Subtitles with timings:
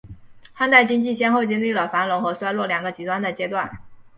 [0.51, 3.69] 汉代经济先后经历了繁荣和衰落两个极端的阶段。